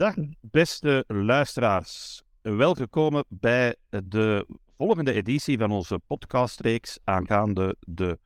Dag 0.00 0.14
beste 0.40 1.04
luisteraars. 1.06 2.22
Welgekomen 2.42 3.24
bij 3.28 3.76
de 3.88 4.46
volgende 4.76 5.12
editie 5.12 5.58
van 5.58 5.70
onze 5.70 6.00
podcastreeks 6.06 6.98
aangaande 7.04 7.76
de 7.80 8.18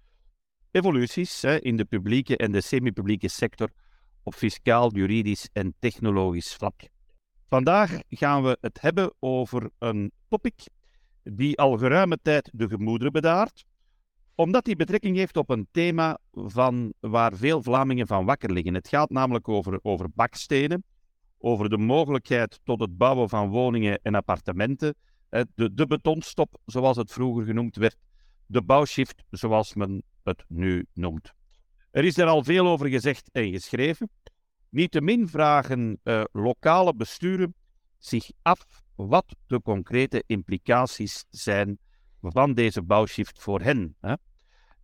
evoluties 0.70 1.44
in 1.44 1.76
de 1.76 1.84
publieke 1.84 2.36
en 2.36 2.52
de 2.52 2.60
semi-publieke 2.60 3.28
sector 3.28 3.70
op 4.22 4.34
fiscaal, 4.34 4.92
juridisch 4.92 5.48
en 5.52 5.74
technologisch 5.78 6.54
vlak. 6.54 6.88
Vandaag 7.48 7.98
gaan 8.08 8.42
we 8.42 8.58
het 8.60 8.80
hebben 8.80 9.14
over 9.18 9.70
een 9.78 10.12
topic 10.28 10.68
die 11.22 11.58
al 11.58 11.78
geruime 11.78 12.18
tijd 12.22 12.50
de 12.52 12.68
gemoederen 12.68 13.12
bedaart, 13.12 13.64
omdat 14.34 14.64
die 14.64 14.76
betrekking 14.76 15.16
heeft 15.16 15.36
op 15.36 15.50
een 15.50 15.68
thema 15.70 16.18
van 16.32 16.92
waar 17.00 17.36
veel 17.36 17.62
Vlamingen 17.62 18.06
van 18.06 18.24
wakker 18.24 18.52
liggen. 18.52 18.74
Het 18.74 18.88
gaat 18.88 19.10
namelijk 19.10 19.48
over, 19.48 19.78
over 19.82 20.10
bakstenen, 20.14 20.84
over 21.44 21.68
de 21.68 21.78
mogelijkheid 21.78 22.60
tot 22.62 22.80
het 22.80 22.96
bouwen 22.96 23.28
van 23.28 23.48
woningen 23.48 23.98
en 24.02 24.14
appartementen, 24.14 24.94
de, 25.28 25.74
de 25.74 25.86
betonstop, 25.86 26.56
zoals 26.66 26.96
het 26.96 27.12
vroeger 27.12 27.44
genoemd 27.44 27.76
werd, 27.76 27.96
de 28.46 28.62
bouwshift, 28.62 29.22
zoals 29.30 29.74
men 29.74 30.02
het 30.22 30.44
nu 30.48 30.86
noemt. 30.92 31.32
Er 31.90 32.04
is 32.04 32.18
er 32.18 32.26
al 32.26 32.44
veel 32.44 32.66
over 32.66 32.88
gezegd 32.88 33.30
en 33.32 33.50
geschreven. 33.50 34.10
Niettemin 34.68 35.28
vragen 35.28 36.00
uh, 36.04 36.24
lokale 36.32 36.94
besturen 36.94 37.54
zich 37.98 38.30
af 38.42 38.66
wat 38.94 39.36
de 39.46 39.62
concrete 39.62 40.24
implicaties 40.26 41.24
zijn 41.30 41.78
van 42.20 42.54
deze 42.54 42.82
bouwshift 42.82 43.42
voor 43.42 43.60
hen. 43.60 43.96
Hè? 44.00 44.14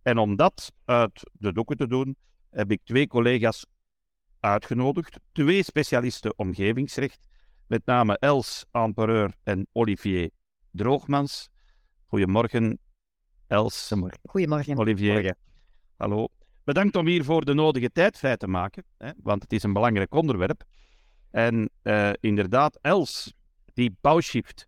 En 0.01 0.17
om 0.17 0.35
dat 0.35 0.71
uit 0.85 1.31
de 1.33 1.53
doeken 1.53 1.77
te 1.77 1.87
doen, 1.87 2.15
heb 2.49 2.71
ik 2.71 2.81
twee 2.83 3.07
collega's 3.07 3.65
uitgenodigd. 4.41 5.19
Twee 5.31 5.63
specialisten 5.63 6.33
omgevingsrecht, 6.37 7.27
met 7.67 7.85
name 7.85 8.17
Els 8.19 8.65
Ampereur 8.71 9.33
en 9.43 9.67
Olivier 9.71 10.29
Droogmans. 10.71 11.49
Goedemorgen, 12.07 12.79
Els. 13.47 13.93
Goedemorgen. 14.23 14.77
Olivier. 14.77 15.35
Hallo. 15.97 16.27
Bedankt 16.63 16.95
om 16.95 17.07
hiervoor 17.07 17.45
de 17.45 17.53
nodige 17.53 17.91
tijd 17.91 18.17
vrij 18.17 18.37
te 18.37 18.47
maken, 18.47 18.83
hè, 18.97 19.11
want 19.23 19.41
het 19.41 19.53
is 19.53 19.63
een 19.63 19.73
belangrijk 19.73 20.13
onderwerp. 20.13 20.63
En 21.31 21.69
uh, 21.83 22.11
inderdaad, 22.19 22.77
Els, 22.81 23.33
die 23.73 23.95
bouwshift, 24.01 24.67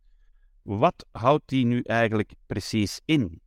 wat 0.62 1.06
houdt 1.12 1.48
die 1.48 1.66
nu 1.66 1.82
eigenlijk 1.82 2.34
precies 2.46 3.02
in? 3.06 3.42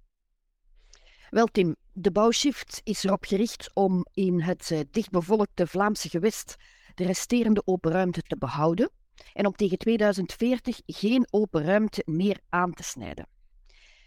Wel, 1.31 1.47
Tim, 1.47 1.77
de 1.93 2.11
bouwshift 2.11 2.81
is 2.85 3.05
erop 3.05 3.25
gericht 3.25 3.71
om 3.75 4.07
in 4.13 4.41
het 4.41 4.71
uh, 4.71 4.81
dichtbevolkte 4.91 5.67
Vlaamse 5.67 6.09
gewest 6.09 6.57
de 6.95 7.05
resterende 7.05 7.63
open 7.65 7.93
ruimte 7.93 8.23
te 8.23 8.37
behouden 8.37 8.91
en 9.33 9.47
om 9.47 9.53
tegen 9.53 9.79
2040 9.79 10.81
geen 10.87 11.27
open 11.31 11.65
ruimte 11.65 12.03
meer 12.05 12.41
aan 12.49 12.73
te 12.73 12.83
snijden. 12.83 13.27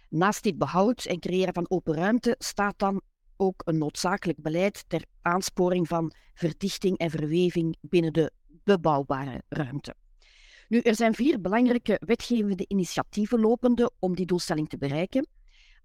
Naast 0.10 0.44
dit 0.44 0.58
behoud 0.58 1.06
en 1.06 1.20
creëren 1.20 1.54
van 1.54 1.70
open 1.70 1.94
ruimte 1.96 2.36
staat 2.38 2.80
dan 2.80 3.02
ook 3.38 3.62
een 3.66 3.78
noodzakelijk 3.78 4.42
beleid 4.42 4.84
ter 4.88 5.04
aansporing 5.22 5.88
van 5.88 6.14
verdichting 6.34 6.98
en 6.98 7.10
verweving 7.10 7.78
binnen 7.82 8.14
de 8.14 8.32
bebouwbare 8.64 9.44
ruimte. 9.50 9.96
Nu, 10.68 10.80
er 10.80 10.96
zijn 10.96 11.16
vier 11.16 11.42
belangrijke 11.42 12.02
wetgevende 12.06 12.66
initiatieven 12.68 13.40
lopende 13.40 13.92
om 14.00 14.16
die 14.16 14.26
doelstelling 14.26 14.70
te 14.70 14.78
bereiken. 14.78 15.28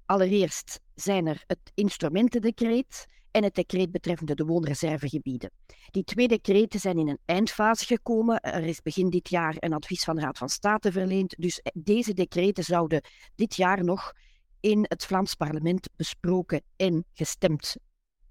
Allereerst 0.06 0.80
zijn 0.94 1.26
er 1.26 1.42
het 1.46 1.70
instrumentendecreet 1.74 3.06
en 3.30 3.42
het 3.42 3.54
decreet 3.54 3.90
betreffende 3.90 4.34
de 4.34 4.44
woonreservegebieden. 4.44 5.50
Die 5.90 6.04
twee 6.04 6.28
decreten 6.28 6.80
zijn 6.80 6.98
in 6.98 7.08
een 7.08 7.18
eindfase 7.24 7.86
gekomen. 7.86 8.40
Er 8.40 8.64
is 8.64 8.82
begin 8.82 9.10
dit 9.10 9.28
jaar 9.28 9.54
een 9.58 9.72
advies 9.72 10.04
van 10.04 10.16
de 10.16 10.22
Raad 10.22 10.38
van 10.38 10.48
State 10.48 10.92
verleend. 10.92 11.34
Dus 11.38 11.60
deze 11.74 12.14
decreten 12.14 12.64
zouden 12.64 13.04
dit 13.34 13.56
jaar 13.56 13.84
nog 13.84 14.12
in 14.60 14.84
het 14.88 15.04
Vlaams 15.04 15.34
parlement 15.34 15.88
besproken 15.96 16.62
en 16.76 17.04
gestemd 17.12 17.76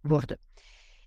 worden. 0.02 0.40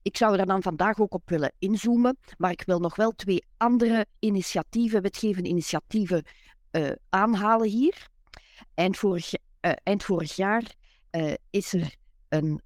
Ik 0.03 0.17
zou 0.17 0.39
er 0.39 0.47
dan 0.47 0.63
vandaag 0.63 0.99
ook 0.99 1.15
op 1.15 1.29
willen 1.29 1.53
inzoomen, 1.59 2.19
maar 2.37 2.51
ik 2.51 2.63
wil 2.67 2.79
nog 2.79 2.97
wel 2.97 3.11
twee 3.11 3.45
andere 3.57 4.07
initiatieven, 4.19 5.03
wetgevende 5.03 5.49
initiatieven, 5.49 6.25
uh, 6.73 6.91
aanhalen 7.09 7.69
hier. 7.69 8.09
Eind 8.75 8.97
vorig, 8.97 9.33
eind 9.71 10.05
vorig 10.05 10.37
jaar 10.37 10.75
uh, 11.11 11.35
is 11.51 11.73
er 11.73 11.95
een 12.29 12.63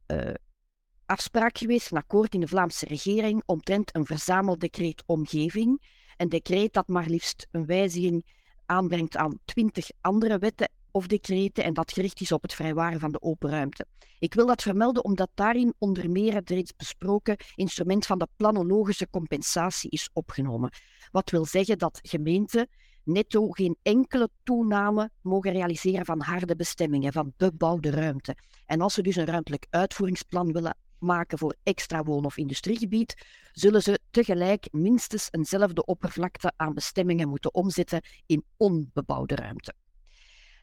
afspraak 1.07 1.59
geweest, 1.59 1.91
een 1.91 1.99
akkoord 1.99 2.35
in 2.35 2.41
de 2.41 2.49
Vlaamse 2.49 2.87
regering 2.87 3.43
omtrent 3.47 3.95
een 3.95 4.07
verzameldecreet 4.07 5.03
omgeving. 5.07 5.83
Een 6.17 6.29
decreet 6.29 6.73
dat 6.73 6.89
maar 6.89 7.07
liefst 7.07 7.47
een 7.51 7.67
wijziging 7.67 8.25
aanbrengt 8.67 9.17
aan 9.17 9.39
twintig 9.45 9.91
andere 10.01 10.39
wetten 10.39 10.71
of 10.91 11.07
decreten 11.07 11.65
en 11.65 11.75
dat 11.75 11.93
gericht 11.93 12.21
is 12.21 12.33
op 12.33 12.43
het 12.43 12.55
vrijwaren 12.55 13.01
van 13.01 13.13
de 13.13 13.23
open 13.23 13.51
ruimte. 13.51 13.87
Ik 14.19 14.35
wil 14.35 14.47
dat 14.47 14.63
vermelden 14.63 15.05
omdat 15.05 15.31
daarin 15.35 15.75
onder 15.79 16.11
meer 16.11 16.35
het 16.35 16.51
reeds 16.51 16.77
besproken 16.77 17.37
instrument 17.55 18.07
van 18.07 18.19
de 18.19 18.29
planologische 18.37 19.11
compensatie 19.11 19.91
is 19.91 20.11
opgenomen. 20.13 20.73
Wat 21.11 21.31
wil 21.31 21.45
zeggen 21.45 21.79
dat 21.79 21.99
gemeenten 22.03 22.69
netto 23.13 23.51
geen 23.51 23.77
enkele 23.83 24.29
toename 24.43 25.11
mogen 25.21 25.53
realiseren 25.53 26.05
van 26.05 26.21
harde 26.21 26.57
bestemmingen, 26.57 27.13
van 27.13 27.33
bebouwde 27.37 27.91
ruimte. 27.91 28.37
En 28.67 28.81
als 28.81 28.95
ze 28.95 29.03
dus 29.03 29.17
een 29.17 29.25
ruimtelijk 29.25 29.67
uitvoeringsplan 29.71 30.53
willen 30.53 30.77
maken 30.99 31.39
voor 31.39 31.57
extra 31.63 32.03
woon- 32.03 32.25
of 32.25 32.37
industriegebied, 32.37 33.27
zullen 33.53 33.83
ze 33.83 34.01
tegelijk 34.11 34.69
minstens 34.71 35.29
eenzelfde 35.31 35.85
oppervlakte 35.85 36.53
aan 36.57 36.75
bestemmingen 36.75 37.29
moeten 37.29 37.55
omzetten 37.55 38.01
in 38.27 38.45
onbebouwde 38.57 39.35
ruimte. 39.35 39.75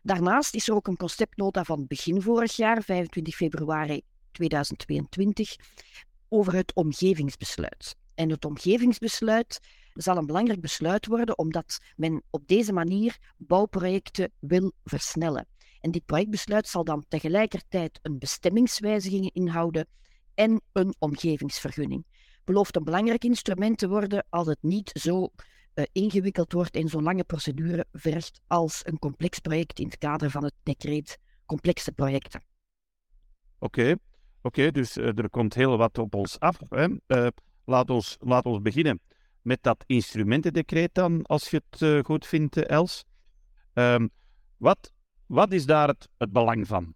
Daarnaast 0.02 0.56
is 0.56 0.68
er 0.68 0.75
ook 0.75 0.88
een 0.88 0.97
conceptnota 0.97 1.63
van 1.63 1.86
begin 1.88 2.22
vorig 2.22 2.56
jaar, 2.56 2.84
25 2.84 3.36
februari 3.36 4.02
2022, 4.31 5.56
over 6.30 6.53
het 6.53 6.74
omgevingsbesluit. 6.75 7.96
En 8.16 8.30
het 8.30 8.46
omgevingsbesluit 8.46 9.59
zal 9.97 10.18
een 10.18 10.25
belangrijk 10.25 10.62
besluit 10.62 11.06
worden 11.06 11.38
omdat 11.38 11.80
men 11.96 12.24
op 12.30 12.47
deze 12.47 12.74
manier 12.74 13.18
bouwprojecten 13.38 14.31
wil 14.40 14.72
versnellen. 14.84 15.47
En 15.81 15.91
dit 15.91 16.06
projectbesluit 16.06 16.68
zal 16.68 16.84
dan 16.84 17.06
tegelijkertijd 17.08 18.00
een 18.02 18.19
bestemmingswijziging 18.19 19.30
inhouden 19.34 19.88
en 20.34 20.62
een 20.72 20.96
omgevingsvergunning. 21.00 22.06
Belooft 22.44 22.75
een 22.75 22.84
belangrijk 22.84 23.24
instrument 23.24 23.78
te 23.78 23.88
worden 23.88 24.25
als 24.30 24.47
het 24.47 24.57
niet 24.62 24.90
zo 24.94 25.30
uh, 25.75 25.86
ingewikkeld 25.91 26.53
wordt 26.53 26.75
en 26.75 26.88
zo'n 26.88 27.03
lange 27.03 27.24
procedure 27.24 27.86
vergt 27.91 28.41
als 28.47 28.81
een 28.84 29.00
complex 29.00 29.40
project 29.40 29.80
in 29.80 29.86
het 29.86 29.97
kader 29.97 30.31
van 30.31 30.44
het 30.44 30.53
decreet 30.63 31.18
complexe 31.46 31.91
projecten. 31.91 32.44
Oké, 33.59 33.96
oké, 34.41 34.72
dus 34.72 34.97
uh, 34.97 35.18
er 35.18 35.30
komt 35.30 35.53
heel 35.53 35.78
wat 35.78 35.97
op 35.97 36.16
ons 36.16 36.40
af. 36.40 36.59
Hè. 36.69 36.88
Uh, 37.07 37.28
laat, 37.66 37.90
ons, 37.90 38.18
laat 38.19 38.46
ons 38.46 38.62
beginnen 38.62 39.00
met 39.47 39.63
dat 39.63 39.84
instrumentendecreet 39.85 40.94
dan, 40.94 41.24
als 41.24 41.50
je 41.50 41.62
het 41.69 42.06
goed 42.06 42.28
vindt, 42.28 42.58
Els. 42.58 43.03
Um, 43.74 44.09
wat, 44.58 44.91
wat 45.25 45.52
is 45.52 45.66
daar 45.66 45.88
het, 45.88 46.08
het 46.18 46.31
belang 46.31 46.68
van? 46.68 46.94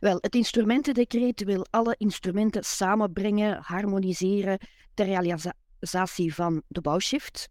Wel, 0.00 0.18
het 0.20 0.34
instrumentendecreet 0.34 1.44
wil 1.44 1.66
alle 1.70 1.94
instrumenten 1.98 2.64
samenbrengen, 2.64 3.58
harmoniseren 3.62 4.58
ter 4.94 5.06
realisatie 5.06 6.34
van 6.34 6.62
de 6.68 6.80
bouwshift. 6.80 7.48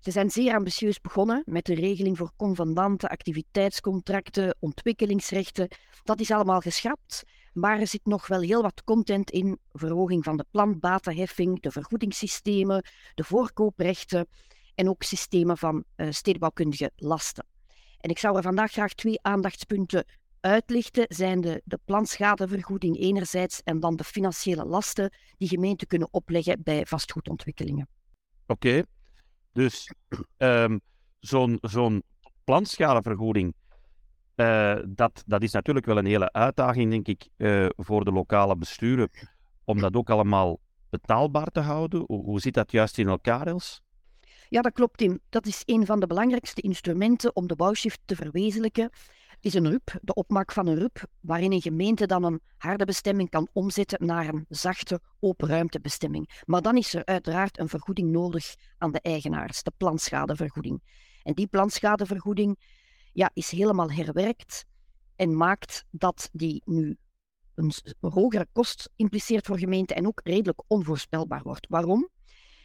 Ze 0.00 0.10
zijn 0.10 0.30
zeer 0.30 0.54
ambitieus 0.54 1.00
begonnen 1.00 1.42
met 1.46 1.64
de 1.64 1.74
regeling 1.74 2.16
voor 2.16 2.30
convenanten, 2.36 3.08
activiteitscontracten, 3.08 4.56
ontwikkelingsrechten. 4.58 5.68
Dat 6.04 6.20
is 6.20 6.30
allemaal 6.30 6.60
geschrapt, 6.60 7.22
maar 7.52 7.80
er 7.80 7.86
zit 7.86 8.06
nog 8.06 8.26
wel 8.26 8.40
heel 8.40 8.62
wat 8.62 8.84
content 8.84 9.30
in. 9.30 9.58
Verhoging 9.72 10.24
van 10.24 10.36
de 10.36 10.44
plantbatenheffing, 10.50 11.60
de 11.60 11.70
vergoedingssystemen, 11.70 12.84
de 13.14 13.24
voorkooprechten 13.24 14.28
en 14.74 14.88
ook 14.88 15.02
systemen 15.02 15.58
van 15.58 15.84
uh, 15.96 16.10
stedenbouwkundige 16.10 16.90
lasten. 16.96 17.46
En 18.00 18.10
ik 18.10 18.18
zou 18.18 18.36
er 18.36 18.42
vandaag 18.42 18.72
graag 18.72 18.94
twee 18.94 19.22
aandachtspunten 19.22 20.04
uitlichten, 20.40 21.04
zijn 21.08 21.40
de, 21.40 21.62
de 21.64 21.78
planschadevergoeding 21.84 22.98
enerzijds 22.98 23.62
en 23.62 23.80
dan 23.80 23.96
de 23.96 24.04
financiële 24.04 24.64
lasten 24.64 25.12
die 25.36 25.48
gemeenten 25.48 25.86
kunnen 25.86 26.08
opleggen 26.10 26.62
bij 26.62 26.86
vastgoedontwikkelingen. 26.86 27.88
Oké, 28.46 28.82
dus 29.58 29.92
um, 30.38 30.80
zo'n 31.20 31.58
zo'n 31.60 32.02
planschadevergoeding, 32.44 33.54
uh, 34.36 34.76
dat, 34.88 35.22
dat 35.26 35.42
is 35.42 35.52
natuurlijk 35.52 35.86
wel 35.86 35.98
een 35.98 36.06
hele 36.06 36.32
uitdaging, 36.32 36.90
denk 36.90 37.06
ik, 37.06 37.28
uh, 37.36 37.66
voor 37.76 38.04
de 38.04 38.12
lokale 38.12 38.56
besturen, 38.56 39.10
om 39.64 39.80
dat 39.80 39.96
ook 39.96 40.10
allemaal 40.10 40.60
betaalbaar 40.90 41.46
te 41.46 41.60
houden. 41.60 42.04
Hoe, 42.06 42.24
hoe 42.24 42.40
zit 42.40 42.54
dat 42.54 42.72
juist 42.72 42.98
in 42.98 43.08
elkaar, 43.08 43.46
Els? 43.46 43.80
Ja, 44.48 44.60
dat 44.60 44.72
klopt, 44.72 44.98
Tim. 44.98 45.20
Dat 45.28 45.46
is 45.46 45.62
een 45.64 45.86
van 45.86 46.00
de 46.00 46.06
belangrijkste 46.06 46.60
instrumenten 46.60 47.36
om 47.36 47.46
de 47.46 47.56
bouwshift 47.56 48.00
te 48.04 48.16
verwezenlijken. 48.16 48.90
Is 49.40 49.54
een 49.54 49.68
RUP, 49.68 49.98
de 50.02 50.14
opmaak 50.14 50.52
van 50.52 50.66
een 50.66 50.78
RUP, 50.78 51.04
waarin 51.20 51.52
een 51.52 51.60
gemeente 51.60 52.06
dan 52.06 52.24
een 52.24 52.40
harde 52.56 52.84
bestemming 52.84 53.30
kan 53.30 53.48
omzetten 53.52 54.06
naar 54.06 54.28
een 54.28 54.46
zachte 54.48 55.00
open 55.20 55.48
ruimtebestemming. 55.48 56.42
Maar 56.44 56.62
dan 56.62 56.76
is 56.76 56.94
er 56.94 57.04
uiteraard 57.04 57.58
een 57.58 57.68
vergoeding 57.68 58.10
nodig 58.10 58.54
aan 58.78 58.92
de 58.92 59.00
eigenaars, 59.00 59.62
de 59.62 59.72
planschadevergoeding. 59.76 60.82
En 61.22 61.34
die 61.34 61.46
planschadevergoeding 61.46 62.58
ja, 63.12 63.30
is 63.32 63.50
helemaal 63.50 63.90
herwerkt 63.90 64.64
en 65.16 65.36
maakt 65.36 65.84
dat 65.90 66.28
die 66.32 66.62
nu 66.64 66.96
een 67.54 67.72
hogere 68.00 68.46
kost 68.52 68.90
impliceert 68.96 69.46
voor 69.46 69.58
gemeenten 69.58 69.96
en 69.96 70.06
ook 70.06 70.20
redelijk 70.24 70.62
onvoorspelbaar 70.66 71.42
wordt. 71.42 71.66
Waarom? 71.68 72.08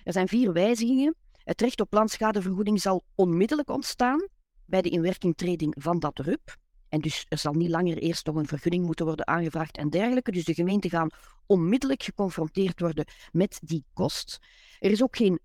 Er 0.04 0.14
zijn 0.14 0.28
vier 0.28 0.54
wijzigingen. 0.54 1.16
Het 1.31 1.62
recht 1.62 1.81
op 1.81 1.90
planschadevergoeding 1.90 2.81
zal 2.81 3.04
onmiddellijk 3.16 3.70
ontstaan 3.70 4.28
bij 4.66 4.81
de 4.81 4.90
inwerkingtreding 4.90 5.75
van 5.80 6.00
dat 6.00 6.20
RUP. 6.20 6.62
En 6.94 7.00
dus 7.00 7.25
er 7.30 7.38
zal 7.38 7.54
niet 7.54 7.69
langer 7.69 7.98
eerst 7.98 8.25
nog 8.25 8.36
een 8.36 8.48
vergunning 8.48 8.86
moeten 8.86 9.06
worden 9.06 9.28
aangevraagd 9.28 9.78
en 9.78 9.90
dergelijke. 9.90 10.31
Dus 10.31 10.44
de 10.44 10.54
gemeenten 10.54 10.90
gaan 10.90 11.10
onmiddellijk 11.45 12.04
geconfronteerd 12.04 12.80
worden 12.80 13.06
met 13.31 13.60
die 13.63 13.86
kost. 13.94 14.40
Er 14.80 14.92
is 14.92 15.04
ook 15.04 15.16
geen 15.16 15.40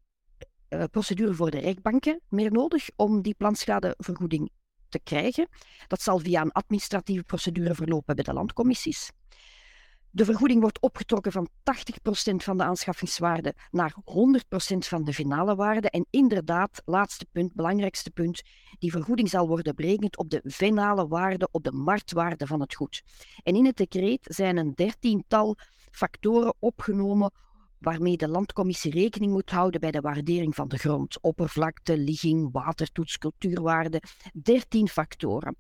uh, 0.69 0.85
procedure 0.91 1.35
voor 1.35 1.51
de 1.51 1.59
rechtbanken 1.59 2.21
meer 2.29 2.53
nodig 2.53 2.89
om 2.97 3.23
die 3.23 3.35
planschadevergoeding 3.35 4.51
te 4.89 5.01
krijgen. 5.03 5.49
Dat 5.87 6.03
zal 6.03 6.19
via 6.19 6.41
een 6.41 6.53
administratieve 6.53 7.25
procedure 7.25 7.75
verlopen 7.75 8.15
bij 8.15 8.25
de 8.25 8.33
landcommissies. 8.33 9.11
De 10.11 10.25
vergoeding 10.25 10.61
wordt 10.61 10.81
opgetrokken 10.81 11.33
van 11.33 11.49
80% 11.49 12.35
van 12.37 12.57
de 12.57 12.63
aanschaffingswaarde 12.63 13.55
naar 13.71 13.95
100% 13.95 14.79
van 14.79 15.05
de 15.05 15.13
finale 15.13 15.55
waarde. 15.55 15.91
En 15.91 16.07
inderdaad, 16.11 16.83
laatste 16.85 17.27
punt, 17.33 17.55
belangrijkste 17.55 18.11
punt, 18.11 18.43
die 18.79 18.91
vergoeding 18.91 19.29
zal 19.29 19.49
worden 19.49 19.75
berekend 19.75 20.19
op 20.19 20.31
de 20.31 20.43
finale 20.45 21.09
waarde, 21.09 21.49
op 21.51 21.65
de 21.65 21.73
marktwaarde 21.73 22.47
van 22.47 22.61
het 22.61 22.75
goed. 22.75 23.03
En 23.43 23.55
in 23.55 23.67
het 23.67 23.77
decreet 23.77 24.21
zijn 24.23 24.57
een 24.57 24.73
dertiental 24.75 25.57
factoren 25.91 26.55
opgenomen 26.59 27.33
waarmee 27.79 28.17
de 28.17 28.29
landcommissie 28.29 28.93
rekening 28.93 29.33
moet 29.33 29.51
houden 29.51 29.81
bij 29.81 29.91
de 29.91 30.01
waardering 30.01 30.55
van 30.55 30.69
de 30.69 30.79
grond. 30.79 31.21
Oppervlakte, 31.21 31.99
ligging, 31.99 32.49
watertoets, 32.53 33.19
cultuurwaarde. 33.19 34.03
Dertien 34.33 34.89
factoren. 34.89 35.57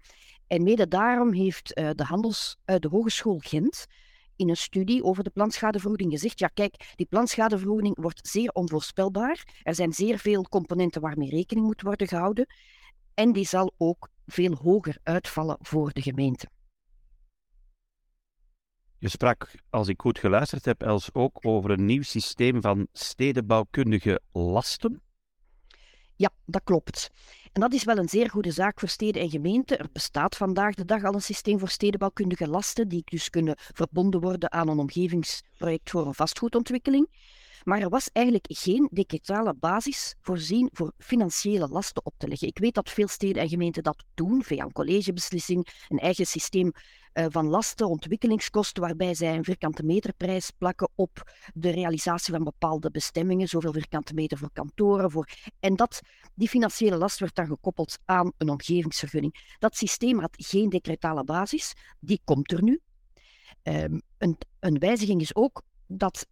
En 0.47 0.63
mede 0.63 0.89
daarom 0.89 1.33
heeft 1.33 1.79
uh, 1.79 1.91
de, 1.95 2.05
handels, 2.05 2.57
uh, 2.67 2.77
de 2.77 2.89
Hogeschool 2.89 3.39
Gent 3.39 3.87
in 4.39 4.49
een 4.49 4.57
studie 4.57 5.05
over 5.05 5.25
de 5.25 5.31
planschadevergoeding 5.31 6.13
gezegd, 6.13 6.39
ja 6.39 6.49
kijk, 6.49 6.93
die 6.97 7.07
planschadevergoeding 7.07 7.97
wordt 8.01 8.29
zeer 8.29 8.51
onvoorspelbaar. 8.51 9.61
Er 9.63 9.75
zijn 9.75 9.93
zeer 9.93 10.19
veel 10.19 10.43
componenten 10.43 11.01
waarmee 11.01 11.31
rekening 11.31 11.67
moet 11.67 11.83
worden 11.83 12.09
gehouden. 12.09 12.47
En 13.15 13.33
die 13.33 13.47
zal 13.47 13.75
ook 13.77 14.09
veel 14.27 14.55
hoger 14.55 14.99
uitvallen 15.03 15.57
voor 15.61 15.93
de 15.93 16.03
gemeente. 16.03 16.49
Je 18.99 19.09
sprak, 19.09 19.55
als 19.71 19.89
ik 19.89 20.01
goed 20.01 20.19
geluisterd 20.19 20.65
heb, 20.65 20.83
Els 20.83 21.15
ook 21.15 21.39
over 21.41 21.71
een 21.71 21.85
nieuw 21.85 22.03
systeem 22.03 22.61
van 22.61 22.89
stedenbouwkundige 22.93 24.21
lasten. 24.33 25.03
Ja, 26.17 26.31
dat 26.45 26.63
klopt. 26.65 27.11
En 27.59 27.65
dat 27.65 27.73
is 27.73 27.85
wel 27.85 27.99
een 27.99 28.09
zeer 28.09 28.31
goede 28.31 28.51
zaak 28.51 28.81
voor 28.81 28.89
steden 28.89 29.23
en 29.23 29.31
gemeenten. 29.31 29.79
Er 29.79 29.89
bestaat 29.93 30.37
vandaag 30.37 30.75
de 30.75 30.85
dag 30.85 31.05
al 31.05 31.15
een 31.15 31.23
systeem 31.23 31.59
voor 31.59 31.69
stedenbouwkundige 31.69 32.49
lasten, 32.49 32.89
die 32.89 33.03
dus 33.05 33.31
kunnen 33.31 33.55
verbonden 33.59 34.21
worden 34.21 34.53
aan 34.53 34.69
een 34.69 34.79
omgevingsproject 34.79 35.91
voor 35.91 36.07
een 36.07 36.15
vastgoedontwikkeling. 36.15 37.09
Maar 37.69 37.81
er 37.81 37.89
was 37.89 38.11
eigenlijk 38.13 38.47
geen 38.49 38.89
decretale 38.93 39.55
basis 39.55 40.15
voorzien 40.21 40.69
voor 40.73 40.93
financiële 40.99 41.69
lasten 41.69 42.05
op 42.05 42.15
te 42.17 42.29
leggen. 42.29 42.49
Ik 42.49 42.59
weet 42.59 42.75
dat 42.75 42.91
veel 42.91 43.09
steden 43.09 43.43
en 43.43 43.49
gemeenten 43.49 43.83
dat 43.83 44.05
doen 44.15 44.43
via 44.43 44.65
een 44.65 44.73
collegebeslissing, 44.73 45.69
een 45.89 45.99
eigen 45.99 46.27
systeem 46.27 46.73
uh, 47.15 47.27
van 47.29 47.47
lasten, 47.47 47.89
ontwikkelingskosten, 47.89 48.83
waarbij 48.83 49.15
zij 49.15 49.37
een 49.37 49.45
vierkante 49.45 49.85
meterprijs 49.85 50.51
plakken 50.51 50.89
op 50.95 51.31
de 51.55 51.71
realisatie 51.71 52.35
van 52.35 52.45
bepaalde 52.45 52.91
bestemmingen, 52.91 53.49
zoveel 53.49 53.73
vierkante 53.73 54.15
meter 54.15 54.39
voor 54.39 54.53
kantoren. 54.53 55.11
Voor... 55.11 55.29
En 55.61 55.77
dat, 55.77 56.01
die 56.35 56.49
financiële 56.49 56.97
last 56.97 57.19
werd 57.19 57.35
dan 57.35 57.47
gekoppeld 57.47 57.99
aan 58.05 58.33
een 58.37 58.49
omgevingsvergunning. 58.49 59.55
Dat 59.59 59.77
systeem 59.77 60.19
had 60.19 60.35
geen 60.37 60.69
decretale 60.69 61.25
basis, 61.25 61.75
die 62.01 62.21
komt 62.25 62.53
er 62.53 62.63
nu. 62.63 62.81
Um, 63.63 64.03
een, 64.19 64.39
een 64.61 64.79
wijziging 64.79 65.21
is 65.21 65.35
ook 65.35 65.63
dat 65.87 66.27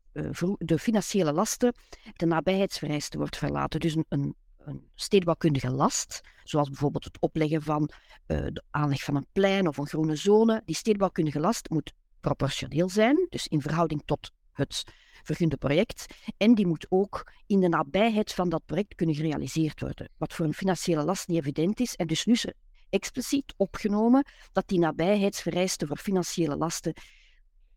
de 0.59 0.79
financiële 0.79 1.33
lasten 1.33 1.75
de 2.13 2.27
nabijheidsvereisten 2.27 3.19
wordt 3.19 3.37
verlaten. 3.37 3.81
Dus 3.81 3.97
een, 4.09 4.35
een, 4.59 4.89
stedenbouwkundige 4.95 5.71
last, 5.71 6.21
zoals 6.45 6.69
bijvoorbeeld 6.69 7.05
het 7.05 7.21
opleggen 7.21 7.63
van 7.63 7.91
uh, 8.27 8.39
de 8.53 8.63
aanleg 8.71 9.03
van 9.03 9.17
een 9.17 9.27
plein 9.33 9.69
of 9.69 9.77
een 9.77 9.87
groene 9.87 10.17
zone, 10.17 10.63
die 10.65 10.75
stedenbouwkundige 10.75 11.41
last 11.41 11.71
moet 11.71 11.93
proportioneel 12.21 12.89
zijn, 12.89 13.27
dus 13.29 13.47
in 13.47 13.61
verhouding 13.61 14.03
tot 14.05 14.31
het 14.53 14.85
vergunde 15.23 15.57
project. 15.57 16.07
En 16.37 16.55
die 16.55 16.67
moet 16.67 16.87
ook 16.89 17.33
in 17.47 17.61
de 17.61 17.69
nabijheid 17.69 18.33
van 18.33 18.49
dat 18.49 18.63
project 18.65 18.95
kunnen 18.95 19.15
gerealiseerd 19.15 19.81
worden. 19.81 20.09
Wat 20.17 20.33
voor 20.33 20.47
een 20.47 20.55
financiële 20.55 21.05
last 21.05 21.29
niet 21.29 21.39
evident 21.39 21.81
is. 21.81 21.95
En 21.95 22.07
dus 22.07 22.25
nu 22.25 22.33
is 22.33 22.47
er 22.47 22.55
expliciet 22.91 23.55
opgenomen 23.57 24.27
dat 24.53 24.69
die 24.69 24.79
nabijheidsvereisten 24.79 25.89
voor 25.89 25.97
financiële 25.97 26.57
lasten 26.57 26.95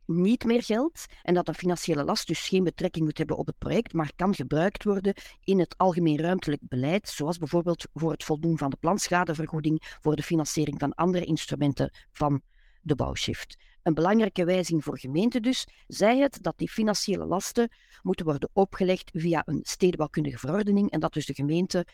niet 0.10 0.44
meer 0.44 0.64
geldt 0.64 1.06
en 1.22 1.34
dat 1.34 1.48
een 1.48 1.54
financiële 1.54 2.04
last 2.04 2.28
dus 2.28 2.48
geen 2.48 2.64
betrekking 2.64 3.06
moet 3.06 3.18
hebben 3.18 3.38
op 3.38 3.46
het 3.46 3.58
project, 3.58 3.94
maar 3.94 4.12
kan 4.16 4.36
gebruikt 4.36 4.84
worden 4.84 5.14
in 5.44 5.60
het 5.60 5.78
algemeen 5.78 6.20
ruimtelijk 6.20 6.62
beleid, 6.66 7.10
zoals 7.10 7.38
bijvoorbeeld 7.38 7.88
voor 7.94 8.12
het 8.12 8.24
voldoen 8.24 8.58
van 8.58 8.70
de 8.70 8.78
planschadevergoeding, 8.80 9.98
voor 10.02 10.16
de 10.16 10.24
financiering 10.24 10.80
van 10.80 10.94
andere 10.94 11.26
instrumenten 11.26 11.94
van 12.12 12.42
de 12.82 12.96
bouwshift. 12.96 13.58
Een 13.84 13.94
belangrijke 13.94 14.46
wijziging 14.46 14.84
voor 14.84 15.00
gemeenten 15.00 15.42
dus, 15.42 15.68
zij 15.88 16.18
het 16.18 16.38
dat 16.42 16.58
die 16.58 16.70
financiële 16.70 17.26
lasten 17.26 17.72
moeten 18.02 18.26
worden 18.26 18.50
opgelegd 18.54 19.10
via 19.14 19.42
een 19.46 19.60
stedenbouwkundige 19.64 20.38
verordening 20.38 20.92
en 20.92 21.00
dat 21.00 21.14
dus 21.14 21.26
de 21.26 21.34
gemeenten 21.34 21.86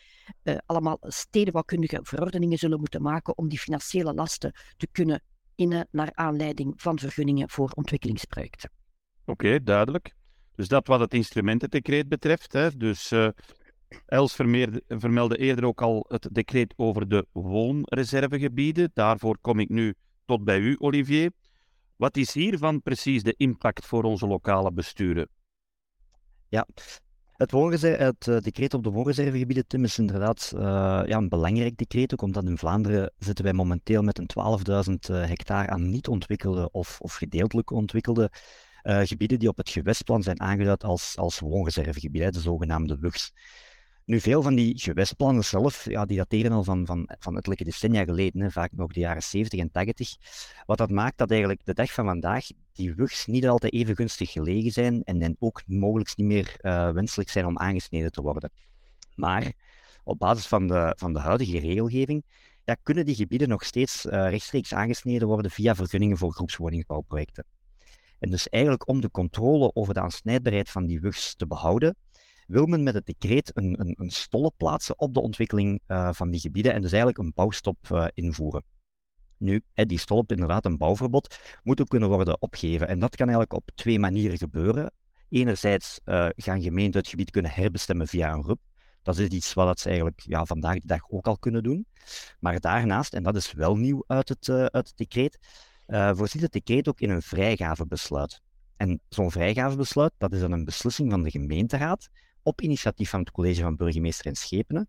uh, 0.42 0.56
allemaal 0.66 0.98
stedenbouwkundige 1.00 1.98
verordeningen 2.02 2.58
zullen 2.58 2.78
moeten 2.78 3.02
maken 3.02 3.38
om 3.38 3.48
die 3.48 3.58
financiële 3.58 4.14
lasten 4.14 4.54
te 4.76 4.88
kunnen 4.92 5.22
innen 5.56 5.88
naar 5.90 6.10
aanleiding 6.14 6.72
van 6.76 6.98
vergunningen 6.98 7.50
voor 7.50 7.70
ontwikkelingsprojecten. 7.74 8.70
Oké, 9.24 9.62
duidelijk. 9.62 10.14
Dus 10.54 10.68
dat 10.68 10.86
wat 10.86 11.00
het 11.00 11.14
instrumentendecreet 11.14 12.08
betreft. 12.08 12.52
Hè. 12.52 12.76
Dus 12.76 13.12
uh, 13.12 13.28
Els 14.06 14.34
vermeerde 14.34 15.36
eerder 15.38 15.64
ook 15.64 15.82
al 15.82 16.04
het 16.08 16.28
decreet 16.32 16.74
over 16.76 17.08
de 17.08 17.26
woonreservegebieden. 17.32 18.90
Daarvoor 18.94 19.38
kom 19.40 19.58
ik 19.58 19.68
nu 19.68 19.94
tot 20.24 20.44
bij 20.44 20.58
u, 20.58 20.76
Olivier. 20.78 21.30
Wat 21.96 22.16
is 22.16 22.34
hiervan 22.34 22.82
precies 22.82 23.22
de 23.22 23.34
impact 23.36 23.86
voor 23.86 24.02
onze 24.02 24.26
lokale 24.26 24.72
besturen? 24.72 25.28
Ja, 26.48 26.66
het, 27.36 27.50
het 27.82 28.26
uh, 28.26 28.38
decreet 28.40 28.74
op 28.74 28.84
de 28.84 28.90
woonreservegebieden, 28.90 29.66
Tim, 29.66 29.84
is 29.84 29.98
inderdaad 29.98 30.52
uh, 30.54 30.60
ja, 31.06 31.16
een 31.16 31.28
belangrijk 31.28 31.76
decreet, 31.76 32.12
ook 32.12 32.22
omdat 32.22 32.44
in 32.44 32.58
Vlaanderen 32.58 33.12
zitten 33.18 33.44
wij 33.44 33.52
momenteel 33.52 34.02
met 34.02 34.18
een 34.18 34.28
12.000 34.88 34.92
uh, 35.10 35.26
hectare 35.26 35.68
aan 35.68 35.90
niet 35.90 36.08
ontwikkelde 36.08 36.70
of, 36.70 37.00
of 37.00 37.14
gedeeltelijk 37.14 37.70
ontwikkelde 37.70 38.30
gebieden 38.88 39.38
die 39.38 39.48
op 39.48 39.56
het 39.56 39.70
gewestplan 39.70 40.22
zijn 40.22 40.40
aangeduid 40.40 40.84
als, 40.84 41.16
als 41.16 41.38
woonreservegebieden, 41.38 42.32
de 42.32 42.40
zogenaamde 42.40 42.98
WUGs. 42.98 43.32
Nu, 44.06 44.20
veel 44.20 44.42
van 44.42 44.54
die 44.54 44.78
gewestplannen 44.78 45.44
zelf, 45.44 45.84
ja, 45.84 46.04
die 46.04 46.16
dateren 46.16 46.52
al 46.52 46.64
van, 46.64 46.86
van, 46.86 47.08
van 47.18 47.36
ettelijke 47.36 47.64
decennia 47.64 48.04
geleden, 48.04 48.40
hè, 48.40 48.50
vaak 48.50 48.72
nog 48.72 48.92
de 48.92 49.00
jaren 49.00 49.22
70 49.22 49.60
en 49.60 49.70
80. 49.70 50.16
Wat 50.66 50.78
dat 50.78 50.90
maakt 50.90 51.18
dat 51.18 51.30
eigenlijk 51.30 51.60
de 51.64 51.74
dag 51.74 51.92
van 51.92 52.04
vandaag 52.04 52.46
die 52.72 52.94
wugs 52.94 53.26
niet 53.26 53.48
altijd 53.48 53.72
even 53.72 53.96
gunstig 53.96 54.32
gelegen 54.32 54.70
zijn 54.70 55.02
en, 55.02 55.20
en 55.20 55.36
ook 55.38 55.62
mogelijk 55.66 56.16
niet 56.16 56.26
meer 56.26 56.56
uh, 56.60 56.90
wenselijk 56.90 57.30
zijn 57.30 57.46
om 57.46 57.58
aangesneden 57.58 58.12
te 58.12 58.22
worden. 58.22 58.50
Maar 59.14 59.52
op 60.04 60.18
basis 60.18 60.46
van 60.46 60.66
de, 60.66 60.94
van 60.96 61.12
de 61.12 61.18
huidige 61.18 61.58
regelgeving 61.58 62.24
kunnen 62.82 63.04
die 63.04 63.14
gebieden 63.14 63.48
nog 63.48 63.64
steeds 63.64 64.04
uh, 64.04 64.10
rechtstreeks 64.10 64.74
aangesneden 64.74 65.28
worden 65.28 65.50
via 65.50 65.74
vergunningen 65.74 66.16
voor 66.16 66.32
groepswoningbouwprojecten. 66.32 67.44
En 68.18 68.30
dus 68.30 68.48
eigenlijk 68.48 68.88
om 68.88 69.00
de 69.00 69.10
controle 69.10 69.70
over 69.74 69.94
de 69.94 70.00
aansnijdbaarheid 70.00 70.70
van 70.70 70.86
die 70.86 71.00
wugs 71.00 71.34
te 71.34 71.46
behouden, 71.46 71.96
wil 72.46 72.66
men 72.66 72.82
met 72.82 72.94
het 72.94 73.06
decreet 73.06 73.50
een, 73.54 73.80
een, 73.80 73.94
een 73.98 74.10
stolle 74.10 74.52
plaatsen 74.56 74.98
op 74.98 75.14
de 75.14 75.20
ontwikkeling 75.20 75.80
uh, 75.88 76.12
van 76.12 76.30
die 76.30 76.40
gebieden 76.40 76.72
en 76.72 76.80
dus 76.80 76.92
eigenlijk 76.92 77.22
een 77.22 77.32
bouwstop 77.34 77.76
uh, 77.92 78.06
invoeren. 78.14 78.64
Nu, 79.38 79.62
die 79.74 79.98
stolp, 79.98 80.30
inderdaad 80.30 80.64
een 80.64 80.76
bouwverbod, 80.76 81.36
moet 81.62 81.80
ook 81.80 81.88
kunnen 81.88 82.08
worden 82.08 82.42
opgegeven. 82.42 82.88
En 82.88 82.98
dat 82.98 83.16
kan 83.16 83.28
eigenlijk 83.28 83.56
op 83.56 83.70
twee 83.74 83.98
manieren 83.98 84.38
gebeuren. 84.38 84.92
Enerzijds 85.28 86.00
uh, 86.04 86.28
gaan 86.36 86.62
gemeenten 86.62 87.00
het 87.00 87.08
gebied 87.08 87.30
kunnen 87.30 87.50
herbestemmen 87.50 88.06
via 88.06 88.32
een 88.32 88.42
RUP. 88.42 88.58
Dat 89.02 89.18
is 89.18 89.28
iets 89.28 89.52
wat 89.52 89.80
ze 89.80 89.88
eigenlijk 89.88 90.20
ja, 90.20 90.44
vandaag 90.44 90.74
de 90.74 90.86
dag 90.86 91.10
ook 91.10 91.26
al 91.26 91.38
kunnen 91.38 91.62
doen. 91.62 91.86
Maar 92.40 92.60
daarnaast, 92.60 93.14
en 93.14 93.22
dat 93.22 93.36
is 93.36 93.52
wel 93.52 93.76
nieuw 93.76 94.04
uit 94.06 94.28
het, 94.28 94.48
uit 94.48 94.88
het 94.88 94.92
decreet, 94.96 95.38
uh, 95.86 96.10
voorziet 96.14 96.42
het 96.42 96.52
decreet 96.52 96.88
ook 96.88 97.00
in 97.00 97.10
een 97.10 97.22
vrijgavebesluit. 97.22 98.40
En 98.76 99.00
zo'n 99.08 99.30
vrijgavebesluit, 99.30 100.12
dat 100.18 100.32
is 100.32 100.40
dan 100.40 100.52
een 100.52 100.64
beslissing 100.64 101.10
van 101.10 101.22
de 101.22 101.30
gemeenteraad, 101.30 102.08
op 102.46 102.60
initiatief 102.60 103.10
van 103.10 103.20
het 103.20 103.30
college 103.30 103.62
van 103.62 103.76
burgemeester 103.76 104.26
en 104.26 104.34
schepenen, 104.34 104.88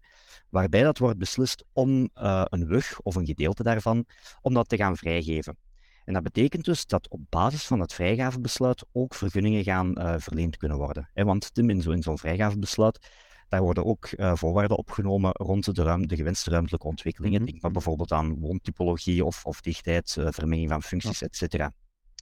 waarbij 0.49 0.83
dat 0.83 0.97
wordt 0.97 1.17
beslist 1.17 1.65
om 1.73 2.09
uh, 2.15 2.45
een 2.45 2.67
WUG 2.67 2.99
of 3.01 3.15
een 3.15 3.25
gedeelte 3.25 3.63
daarvan, 3.63 4.05
om 4.41 4.53
dat 4.53 4.69
te 4.69 4.75
gaan 4.75 4.97
vrijgeven. 4.97 5.57
En 6.05 6.13
dat 6.13 6.23
betekent 6.23 6.65
dus 6.65 6.85
dat 6.85 7.09
op 7.09 7.19
basis 7.29 7.65
van 7.65 7.79
het 7.79 7.93
vrijgavebesluit 7.93 8.85
ook 8.91 9.15
vergunningen 9.15 9.63
gaan 9.63 9.99
uh, 9.99 10.15
verleend 10.17 10.57
kunnen 10.57 10.77
worden. 10.77 11.09
Want 11.13 11.53
Tim, 11.53 11.69
in 11.69 11.81
zo'n 11.81 12.01
zo 12.01 12.15
vrijgavebesluit, 12.15 13.07
daar 13.49 13.61
worden 13.61 13.85
ook 13.85 14.09
uh, 14.11 14.35
voorwaarden 14.35 14.77
opgenomen 14.77 15.31
rond 15.31 15.75
de, 15.75 15.83
ruim, 15.83 16.07
de 16.07 16.15
gewenste 16.15 16.49
ruimtelijke 16.49 16.87
ontwikkelingen. 16.87 17.41
Mhm. 17.41 17.49
Denk 17.49 17.61
maar 17.61 17.71
bijvoorbeeld 17.71 18.11
aan 18.11 18.39
woontypologie 18.39 19.25
of, 19.25 19.45
of 19.45 19.61
dichtheid, 19.61 20.17
vermenging 20.19 20.69
van 20.69 20.83
functies, 20.83 21.19
ja. 21.19 21.27
etc. 21.27 21.69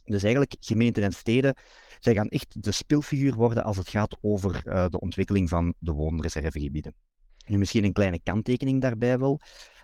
Dus 0.06 0.24
eigenlijk, 0.24 0.56
gemeenten 0.60 1.04
en 1.04 1.12
steden, 1.12 1.56
zij 2.00 2.14
gaan 2.14 2.28
echt 2.28 2.64
de 2.64 2.72
speelfiguur 2.72 3.34
worden 3.34 3.64
als 3.64 3.78
het 3.78 3.90
gaat 3.90 4.18
over 4.22 4.62
uh, 4.66 4.86
de 4.90 5.00
ontwikkeling 5.00 5.50
van 5.50 5.74
de 5.80 5.92
woonreservegebieden. 5.92 6.94
Nu 7.46 7.58
misschien 7.58 7.84
een 7.84 7.94
kleine 7.94 8.20
kanttekening 8.24 8.82
daarbij 8.82 9.20
wel. 9.20 9.40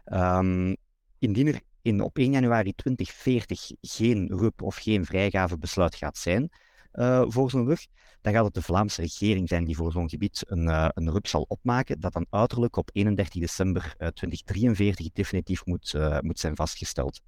Um, 0.05 0.75
indien 1.19 1.47
er 1.47 1.61
in, 1.81 2.01
op 2.01 2.17
1 2.17 2.31
januari 2.31 2.73
2040 2.75 3.71
geen 3.81 4.27
RUP 4.27 4.61
of 4.61 4.75
geen 4.75 5.05
vrijgavebesluit 5.05 5.95
gaat 5.95 6.17
zijn 6.17 6.49
uh, 6.93 7.23
voor 7.27 7.49
zo'n 7.49 7.65
rug, 7.65 7.85
dan 8.21 8.33
gaat 8.33 8.45
het 8.45 8.53
de 8.53 8.61
Vlaamse 8.61 9.01
regering 9.01 9.47
zijn 9.47 9.65
die 9.65 9.75
voor 9.75 9.91
zo'n 9.91 10.09
gebied 10.09 10.43
een, 10.47 10.63
uh, 10.63 10.87
een 10.93 11.11
RUP 11.11 11.27
zal 11.27 11.45
opmaken, 11.47 11.99
dat 11.99 12.13
dan 12.13 12.25
uiterlijk 12.29 12.75
op 12.75 12.89
31 12.93 13.41
december 13.41 13.83
uh, 13.83 14.07
2043 14.07 15.11
definitief 15.11 15.65
moet, 15.65 15.93
moet 16.21 16.39
zijn 16.39 16.55
vastgesteld. 16.55 17.21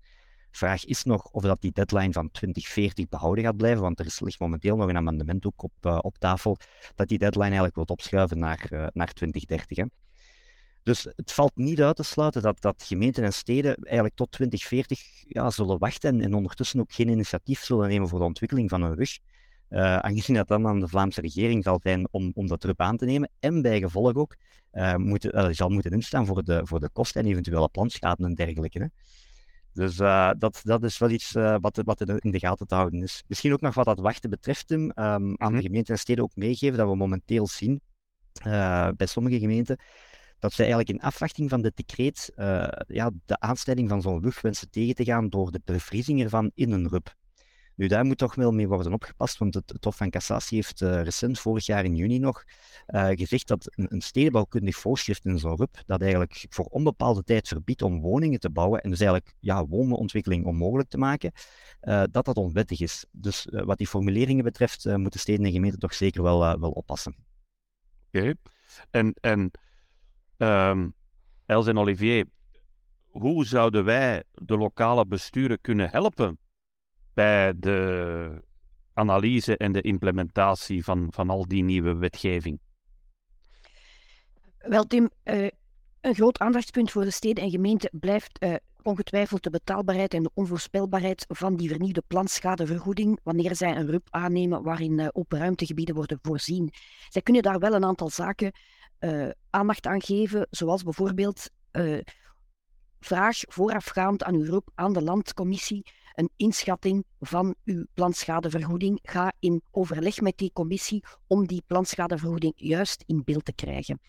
Vraag 0.55 0.86
is 0.86 1.03
nog 1.03 1.25
of 1.31 1.43
dat 1.43 1.62
die 1.62 1.72
deadline 1.72 2.12
van 2.12 2.31
2040 2.31 3.10
behouden 3.10 3.43
gaat 3.43 3.57
blijven, 3.57 3.81
want 3.81 4.00
er 4.00 4.15
ligt 4.19 4.39
momenteel 4.39 4.75
nog 4.75 4.89
een 4.89 4.98
amendement 4.98 5.45
ook 5.45 5.63
op, 5.63 6.01
op 6.01 6.17
tafel 6.17 6.57
dat 6.95 7.07
die 7.07 7.17
deadline 7.17 7.43
eigenlijk 7.43 7.75
wil 7.75 7.86
opschuiven 7.86 8.39
naar, 8.39 8.89
naar 8.93 9.13
2030. 9.13 9.77
Hè. 9.77 9.83
Dus 10.83 11.07
het 11.15 11.31
valt 11.31 11.55
niet 11.55 11.81
uit 11.81 11.95
te 11.95 12.03
sluiten 12.03 12.41
dat, 12.41 12.62
dat 12.62 12.83
gemeenten 12.83 13.24
en 13.24 13.33
steden 13.33 13.75
eigenlijk 13.75 14.15
tot 14.15 14.31
2040 14.31 15.24
ja, 15.27 15.50
zullen 15.50 15.77
wachten 15.77 16.13
en, 16.13 16.22
en 16.22 16.33
ondertussen 16.33 16.79
ook 16.79 16.93
geen 16.93 17.10
initiatief 17.10 17.63
zullen 17.63 17.89
nemen 17.89 18.07
voor 18.07 18.19
de 18.19 18.25
ontwikkeling 18.25 18.69
van 18.69 18.81
een 18.81 18.95
rug. 18.95 19.17
Uh, 19.69 19.98
aangezien 19.98 20.36
dat 20.36 20.48
dan 20.48 20.67
aan 20.67 20.79
de 20.79 20.88
Vlaamse 20.88 21.22
regering 21.22 21.63
zal 21.63 21.79
zijn 21.83 22.07
om, 22.12 22.31
om 22.33 22.48
dat 22.48 22.60
terug 22.60 22.77
aan 22.77 22.98
te 22.98 23.05
nemen 23.05 23.29
en 23.39 23.62
bij 23.62 23.79
gevolg 23.79 24.15
ook 24.15 24.36
zal 25.51 25.69
moeten 25.69 25.91
instaan 25.91 26.25
voor 26.25 26.43
de, 26.43 26.62
voor 26.63 26.79
de 26.79 26.89
kosten 26.89 27.22
en 27.22 27.29
eventuele 27.29 27.69
planschade 27.69 28.24
en 28.24 28.33
dergelijke. 28.33 28.79
Hè. 28.79 28.86
Dus 29.73 29.95
dat, 30.37 30.61
dat 30.63 30.83
is 30.83 30.97
wel 30.97 31.09
iets 31.09 31.31
wat, 31.31 31.81
wat 31.83 32.01
in 32.01 32.31
de 32.31 32.39
gaten 32.39 32.67
te 32.67 32.75
houden 32.75 33.01
is. 33.01 33.23
Misschien 33.27 33.53
ook 33.53 33.61
nog 33.61 33.73
wat 33.73 33.85
dat 33.85 33.99
wachten 33.99 34.29
betreft, 34.29 34.71
um, 34.71 34.91
aan 34.95 35.33
de 35.35 35.49
mhm. 35.49 35.61
gemeenten 35.61 35.93
en 35.93 35.99
steden 35.99 36.23
ook 36.23 36.35
meegeven 36.35 36.77
dat 36.77 36.87
we 36.87 36.95
momenteel 36.95 37.47
zien 37.47 37.81
bij 38.95 39.05
sommige 39.05 39.39
gemeenten 39.39 39.77
dat 40.43 40.53
zij 40.53 40.65
eigenlijk 40.65 40.97
in 40.97 41.07
afwachting 41.07 41.49
van 41.49 41.61
dit 41.61 41.75
decreet 41.75 42.31
uh, 42.35 42.67
ja, 42.87 43.11
de 43.25 43.39
aanstelling 43.39 43.89
van 43.89 44.01
zo'n 44.01 44.21
rug 44.21 44.41
wensen 44.41 44.69
tegen 44.69 44.95
te 44.95 45.03
gaan 45.03 45.29
door 45.29 45.51
de 45.51 45.61
bevriezing 45.65 46.23
ervan 46.23 46.51
in 46.55 46.71
een 46.71 46.87
RUP. 46.87 47.15
Nu, 47.75 47.87
daar 47.87 48.05
moet 48.05 48.17
toch 48.17 48.35
wel 48.35 48.51
mee 48.51 48.67
worden 48.67 48.93
opgepast, 48.93 49.37
want 49.37 49.53
het, 49.53 49.69
het 49.69 49.83
Hof 49.83 49.95
van 49.95 50.09
Cassatie 50.09 50.55
heeft 50.55 50.81
uh, 50.81 51.01
recent, 51.01 51.39
vorig 51.39 51.65
jaar 51.65 51.85
in 51.85 51.95
juni 51.95 52.19
nog, 52.19 52.43
uh, 52.87 53.07
gezegd 53.07 53.47
dat 53.47 53.71
een, 53.75 53.93
een 53.93 54.01
stedenbouwkundig 54.01 54.75
voorschrift 54.75 55.25
in 55.25 55.39
zo'n 55.39 55.55
RUP, 55.55 55.81
dat 55.85 56.01
eigenlijk 56.01 56.45
voor 56.49 56.65
onbepaalde 56.65 57.23
tijd 57.23 57.47
verbiedt 57.47 57.81
om 57.81 58.01
woningen 58.01 58.39
te 58.39 58.49
bouwen 58.49 58.81
en 58.81 58.89
dus 58.89 58.99
eigenlijk 58.99 59.35
ja, 59.39 59.65
woonontwikkeling 59.65 60.45
onmogelijk 60.45 60.89
te 60.89 60.97
maken, 60.97 61.31
uh, 61.81 62.03
dat 62.11 62.25
dat 62.25 62.37
onwettig 62.37 62.79
is. 62.79 63.05
Dus 63.11 63.47
wat 63.49 63.77
die 63.77 63.87
formuleringen 63.87 64.43
betreft, 64.43 64.85
moeten 64.97 65.19
steden 65.19 65.45
en 65.45 65.51
gemeenten 65.51 65.79
toch 65.79 65.93
zeker 65.93 66.23
wel, 66.23 66.59
wel 66.59 66.71
oppassen. 66.71 67.15
Oké. 68.11 68.33
En, 68.89 69.13
en 69.21 69.51
um, 70.37 70.93
Els 71.45 71.67
en 71.67 71.77
Olivier, 71.77 72.25
hoe 73.09 73.45
zouden 73.45 73.85
wij 73.85 74.23
de 74.31 74.57
lokale 74.57 75.05
besturen 75.05 75.61
kunnen 75.61 75.89
helpen 75.89 76.37
bij 77.13 77.53
de 77.60 78.41
analyse 78.93 79.58
en 79.58 79.72
de 79.72 79.82
implementatie 79.82 80.84
van, 80.84 81.08
van 81.10 81.29
al 81.29 81.48
die 81.48 81.63
nieuwe 81.63 81.96
wetgeving? 81.96 82.60
Wel, 84.58 84.84
Tim, 84.84 85.10
uh, 85.24 85.48
een 86.01 86.15
groot 86.15 86.39
aandachtspunt 86.39 86.91
voor 86.91 87.03
de 87.03 87.12
steden 87.12 87.43
en 87.43 87.50
gemeenten 87.50 87.89
blijft 88.00 88.43
uh, 88.43 88.55
ongetwijfeld 88.82 89.43
de 89.43 89.50
betaalbaarheid 89.50 90.13
en 90.13 90.24
de 90.24 90.32
onvoorspelbaarheid 90.34 91.25
van 91.27 91.55
die 91.55 91.70
vernieuwde 91.70 92.03
planschadevergoeding 92.08 93.20
wanneer 93.24 93.55
zij 93.55 93.75
een 93.75 93.89
RUP 93.89 94.08
aannemen 94.10 94.63
waarin 94.63 95.00
uh, 95.00 95.08
open 95.12 95.39
ruimtegebieden 95.39 95.96
worden 95.96 96.20
voorzien. 96.22 96.74
Zij 97.10 97.22
kunnen 97.22 97.43
daar 97.43 97.60
wel 97.60 97.74
een 97.74 97.86
aantal 97.86 98.10
zaken 98.10 98.51
aandacht 99.50 99.88
aan 99.88 100.01
geven, 100.01 100.48
zoals 100.50 100.84
bijvoorbeeld 100.84 101.50
vraag 103.00 103.38
voorafgaand 103.39 104.24
aan 104.24 104.36
uw 104.36 104.43
RUP 104.43 104.70
aan 104.75 104.93
de 104.93 105.01
landcommissie 105.01 105.86
een 106.13 106.29
inschatting 106.36 107.05
van 107.20 107.55
uw 107.65 107.86
planschadevergoeding. 107.93 109.00
Ga 109.03 109.34
in 109.39 109.62
overleg 109.72 110.22
met 110.22 110.38
die 110.38 110.51
commissie 110.53 111.03
om 111.27 111.48
die 111.48 111.63
planschadevergoeding 111.67 112.53
juist 112.55 113.03
in 113.08 113.22
beeld 113.25 113.46
te 113.46 113.53
krijgen. 113.53 114.00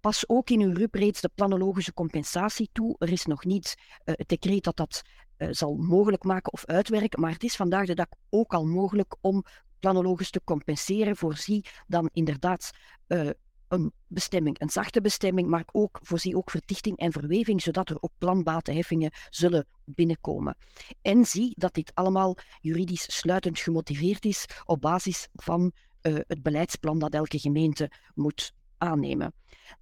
Pas 0.00 0.28
ook 0.28 0.50
in 0.50 0.60
uw 0.60 0.72
RUP 0.72 0.94
reeds 0.94 1.20
de 1.20 1.30
planologische 1.34 1.94
compensatie 1.94 2.68
toe. 2.72 2.96
Er 2.98 3.12
is 3.12 3.24
nog 3.24 3.44
niet 3.44 3.74
uh, 3.76 4.14
het 4.16 4.28
decreet 4.28 4.64
dat 4.64 4.76
dat 4.76 5.02
uh, 5.38 5.48
zal 5.50 5.74
mogelijk 5.76 6.24
maken 6.24 6.52
of 6.52 6.64
uitwerken, 6.64 7.20
maar 7.20 7.32
het 7.32 7.44
is 7.44 7.56
vandaag 7.56 7.86
de 7.86 7.94
dag 7.94 8.06
ook 8.30 8.54
al 8.54 8.66
mogelijk 8.66 9.16
om 9.20 9.44
planologisch 9.80 10.30
te 10.30 10.40
compenseren. 10.44 11.16
Voorzie 11.16 11.64
dan 11.86 12.10
inderdaad 12.12 12.70
uh, 13.08 13.30
een 13.68 13.92
bestemming, 14.06 14.60
een 14.60 14.70
zachte 14.70 15.00
bestemming, 15.00 15.48
maar 15.48 15.64
ook 15.72 15.98
voorzie 16.02 16.36
ook 16.36 16.50
verdichting 16.50 16.96
en 16.96 17.12
verweving, 17.12 17.62
zodat 17.62 17.90
er 17.90 17.96
ook 18.00 18.12
planbatenheffingen 18.18 19.12
zullen 19.30 19.66
binnenkomen. 19.84 20.56
En 21.02 21.24
zie 21.24 21.52
dat 21.56 21.74
dit 21.74 21.90
allemaal 21.94 22.36
juridisch 22.60 23.16
sluitend 23.16 23.58
gemotiveerd 23.58 24.24
is 24.24 24.44
op 24.64 24.80
basis 24.80 25.28
van 25.34 25.72
uh, 26.02 26.18
het 26.26 26.42
beleidsplan 26.42 26.98
dat 26.98 27.14
elke 27.14 27.38
gemeente 27.38 27.90
moet 28.14 28.54
aannemen. 28.78 29.32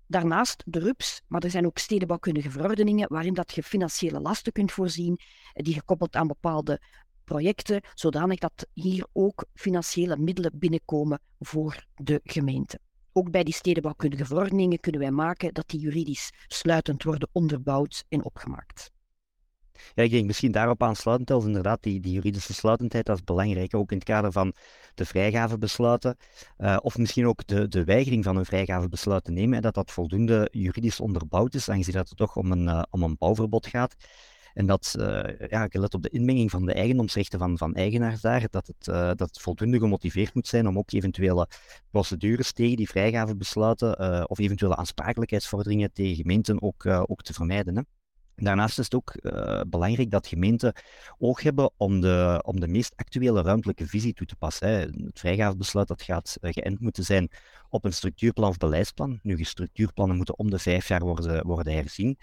Daarnaast 0.07 0.63
de 0.67 0.79
RUPS, 0.79 1.23
maar 1.27 1.43
er 1.43 1.51
zijn 1.51 1.67
ook 1.67 1.79
stedenbouwkundige 1.79 2.51
verordeningen 2.51 3.09
waarin 3.09 3.35
dat 3.35 3.55
je 3.55 3.63
financiële 3.63 4.21
lasten 4.21 4.53
kunt 4.53 4.73
voorzien, 4.73 5.19
die 5.53 5.75
gekoppeld 5.75 6.17
aan 6.17 6.27
bepaalde 6.27 6.81
projecten, 7.25 7.81
zodanig 7.95 8.39
dat 8.39 8.67
hier 8.73 9.07
ook 9.13 9.45
financiële 9.55 10.17
middelen 10.17 10.59
binnenkomen 10.59 11.21
voor 11.39 11.87
de 11.95 12.21
gemeente. 12.25 12.79
Ook 13.13 13.31
bij 13.31 13.45
die 13.45 13.55
stedenbouwkundige 13.55 14.25
verordeningen 14.25 14.81
kunnen 14.81 15.01
wij 15.01 15.11
maken 15.11 15.55
dat 15.55 15.69
die 15.69 15.81
juridisch 15.81 16.31
sluitend 16.47 17.03
worden 17.03 17.29
onderbouwd 17.33 18.05
en 18.09 18.25
opgemaakt. 18.25 18.91
Ja, 19.95 20.03
ik 20.03 20.11
denk 20.11 20.27
misschien 20.27 20.53
daarop 20.53 20.83
aansluitend 20.83 21.31
als 21.31 21.45
inderdaad 21.45 21.83
die, 21.83 22.11
juridische 22.11 22.55
sluitendheid, 22.55 23.07
dat 23.07 23.17
is 23.17 23.25
belangrijk, 23.25 23.75
ook 23.75 23.91
in 23.91 23.97
het 23.97 24.07
kader 24.07 24.33
van 24.33 24.55
de 24.95 25.05
vrijgavebesluiten, 25.05 26.17
uh, 26.59 26.77
of 26.83 26.99
misschien 26.99 27.27
ook 27.27 27.47
de, 27.47 27.69
de 27.69 27.85
weigering 27.85 28.25
van 28.25 28.37
een 28.37 28.45
vrijgavebesluit 28.45 29.25
te 29.25 29.31
nemen, 29.31 29.57
en 29.57 29.63
dat 29.63 29.75
dat 29.75 29.91
voldoende 29.91 30.49
juridisch 30.51 31.01
onderbouwd 31.01 31.55
is, 31.55 31.69
aangezien 31.69 31.95
dat 31.95 32.09
het 32.09 32.19
toch 32.19 32.37
om 32.37 32.53
een, 32.53 32.67
uh, 32.67 32.83
om 32.91 33.03
een 33.03 33.17
bouwverbod 33.19 33.67
gaat. 33.67 33.95
En 34.55 34.67
dat, 34.67 34.95
uh, 34.99 35.49
ja, 35.49 35.67
gelet 35.69 35.95
op 35.95 36.03
de 36.03 36.09
inmenging 36.09 36.51
van 36.51 36.67
de 36.67 36.73
eigendomsrechten 36.73 37.39
van, 37.39 37.59
van 37.59 37.75
eigenaars 37.75 38.21
daar, 38.21 38.47
dat 38.51 38.67
het, 38.67 38.87
uh, 38.87 39.11
dat 39.15 39.41
voldoende 39.41 39.79
gemotiveerd 39.79 40.35
moet 40.35 40.47
zijn 40.47 40.67
om 40.67 40.79
ook 40.79 40.93
eventuele 40.93 41.49
procedures 41.91 42.53
tegen 42.53 42.77
die 42.77 42.89
vrijgavebesluiten 42.89 43.97
uh, 44.01 44.25
of 44.27 44.39
eventuele 44.39 44.77
aansprakelijkheidsvorderingen 44.77 45.93
tegen 45.93 46.17
gemeenten 46.17 46.63
ook, 46.63 46.87
ook 46.87 47.23
te 47.23 47.33
vermijden. 47.33 47.77
Hè. 47.77 47.83
Daarnaast 48.35 48.79
is 48.79 48.85
het 48.85 48.95
ook 48.95 49.15
belangrijk 49.69 50.11
dat 50.11 50.27
gemeenten 50.27 50.73
oog 51.19 51.43
hebben 51.43 51.71
om 51.77 52.01
de, 52.01 52.43
om 52.45 52.61
de 52.61 52.69
meest 52.69 52.93
actuele 52.97 53.43
ruimtelijke 53.43 53.87
visie 53.87 54.13
toe 54.13 54.27
te 54.27 54.37
passen. 54.37 54.69
Hè. 54.69 54.79
Het 54.79 55.19
vrijgavebesluit 55.19 55.89
dat 55.89 56.03
gaat 56.03 56.37
geënt 56.41 56.81
moeten 56.81 57.05
zijn 57.05 57.29
op 57.69 57.85
een 57.85 57.93
structuurplan 57.93 58.49
of 58.49 58.57
beleidsplan. 58.57 59.19
Nu, 59.23 59.45
structuurplannen 59.45 60.17
moeten 60.17 60.39
om 60.39 60.51
de 60.51 60.59
vijf 60.59 60.89
jaar 60.89 61.01
worden, 61.01 61.47
worden 61.47 61.73
herzien. 61.73 62.19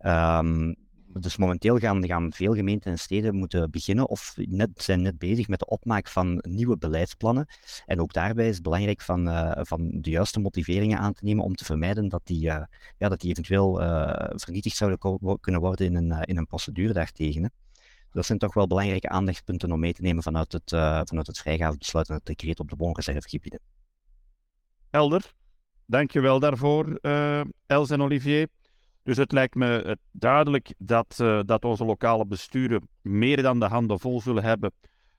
Um, 0.00 0.85
dus 1.12 1.36
momenteel 1.36 1.78
gaan, 1.78 2.06
gaan 2.06 2.32
veel 2.32 2.54
gemeenten 2.54 2.90
en 2.90 2.98
steden 2.98 3.34
moeten 3.34 3.70
beginnen 3.70 4.08
of 4.08 4.34
net, 4.36 4.70
zijn 4.74 5.02
net 5.02 5.18
bezig 5.18 5.48
met 5.48 5.58
de 5.58 5.66
opmaak 5.66 6.08
van 6.08 6.44
nieuwe 6.48 6.76
beleidsplannen. 6.76 7.46
En 7.86 8.00
ook 8.00 8.12
daarbij 8.12 8.48
is 8.48 8.54
het 8.54 8.62
belangrijk 8.62 9.00
van, 9.00 9.28
uh, 9.28 9.50
van 9.54 9.90
de 10.00 10.10
juiste 10.10 10.40
motiveringen 10.40 10.98
aan 10.98 11.12
te 11.12 11.24
nemen 11.24 11.44
om 11.44 11.54
te 11.54 11.64
vermijden 11.64 12.08
dat 12.08 12.20
die, 12.24 12.46
uh, 12.46 12.62
ja, 12.98 13.08
dat 13.08 13.20
die 13.20 13.30
eventueel 13.30 13.82
uh, 13.82 14.12
vernietigd 14.28 14.76
zouden 14.76 15.38
kunnen 15.40 15.60
worden 15.60 15.86
in 15.86 15.94
een, 15.94 16.22
in 16.22 16.36
een 16.36 16.46
procedure 16.46 16.92
daartegen. 16.92 17.42
Hè. 17.42 17.48
Dat 18.12 18.26
zijn 18.26 18.38
toch 18.38 18.54
wel 18.54 18.66
belangrijke 18.66 19.08
aandachtspunten 19.08 19.72
om 19.72 19.80
mee 19.80 19.92
te 19.92 20.02
nemen 20.02 20.22
vanuit 20.22 20.52
het, 20.52 20.70
vanuit 21.08 21.26
het 21.26 21.38
vrijgavebesluit 21.38 22.08
en 22.08 22.14
het 22.14 22.26
decreet 22.26 22.60
op 22.60 22.70
de 22.70 22.76
woonreservegebieden. 22.76 23.60
Helder. 24.90 25.32
Dankjewel 25.86 26.40
daarvoor, 26.40 26.98
Els 27.66 27.90
en 27.90 28.02
Olivier. 28.02 28.48
Dus 29.06 29.16
het 29.16 29.32
lijkt 29.32 29.54
me 29.54 29.98
duidelijk 30.10 30.74
dat, 30.78 31.18
uh, 31.20 31.40
dat 31.44 31.64
onze 31.64 31.84
lokale 31.84 32.26
besturen 32.26 32.88
meer 33.02 33.42
dan 33.42 33.60
de 33.60 33.66
handen 33.66 34.00
vol 34.00 34.20
zullen 34.20 34.42
hebben 34.42 34.72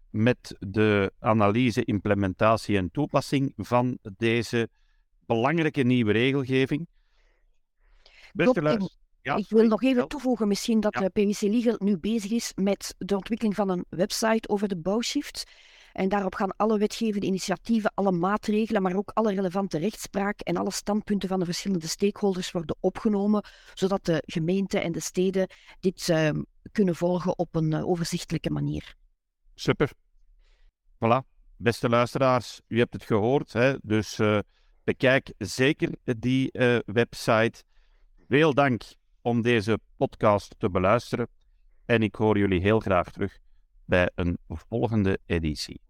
met 0.09 0.55
de 0.59 1.11
analyse, 1.19 1.83
implementatie 1.83 2.77
en 2.77 2.91
toepassing 2.91 3.53
van 3.55 3.97
deze 4.17 4.69
belangrijke 5.25 5.81
nieuwe 5.81 6.11
regelgeving. 6.11 6.87
Beste. 8.33 8.89
Ja, 9.21 9.35
ik 9.35 9.49
wil 9.49 9.67
nog 9.67 9.83
even 9.83 10.07
toevoegen 10.07 10.47
misschien 10.47 10.79
dat 10.79 10.93
de 10.93 11.09
PwC 11.09 11.41
Legal 11.41 11.75
nu 11.77 11.97
bezig 11.97 12.31
is 12.31 12.51
met 12.55 12.95
de 12.97 13.15
ontwikkeling 13.15 13.55
van 13.55 13.69
een 13.69 13.85
website 13.89 14.49
over 14.49 14.67
de 14.67 14.77
bouwshift. 14.77 15.43
En 15.97 16.09
daarop 16.09 16.35
gaan 16.35 16.55
alle 16.55 16.77
wetgevende 16.77 17.25
initiatieven, 17.25 17.91
alle 17.93 18.11
maatregelen, 18.11 18.81
maar 18.81 18.95
ook 18.95 19.11
alle 19.13 19.33
relevante 19.33 19.77
rechtspraak 19.77 20.39
en 20.39 20.57
alle 20.57 20.71
standpunten 20.71 21.29
van 21.29 21.39
de 21.39 21.45
verschillende 21.45 21.87
stakeholders 21.87 22.51
worden 22.51 22.75
opgenomen, 22.79 23.43
zodat 23.73 24.05
de 24.05 24.23
gemeenten 24.25 24.81
en 24.81 24.91
de 24.91 24.99
steden 24.99 25.49
dit 25.79 26.07
uh, 26.07 26.29
kunnen 26.71 26.95
volgen 26.95 27.37
op 27.37 27.55
een 27.55 27.71
uh, 27.71 27.87
overzichtelijke 27.87 28.49
manier. 28.49 28.95
Super. 29.55 29.91
Voilà. 30.95 31.25
Beste 31.55 31.89
luisteraars, 31.89 32.61
u 32.67 32.77
hebt 32.79 32.93
het 32.93 33.03
gehoord, 33.03 33.53
hè? 33.53 33.75
dus 33.81 34.19
uh, 34.19 34.39
bekijk 34.83 35.33
zeker 35.37 35.89
die 36.03 36.51
website. 36.85 37.63
Veel 38.27 38.53
dank 38.53 38.81
om 39.21 39.41
deze 39.41 39.79
podcast 39.95 40.55
te 40.57 40.69
beluisteren 40.69 41.27
en 41.85 42.01
ik 42.01 42.15
hoor 42.15 42.37
jullie 42.37 42.61
heel 42.61 42.79
graag 42.79 43.11
terug 43.11 43.37
bij 43.85 44.11
een 44.15 44.37
volgende 44.47 45.19
editie. 45.25 45.85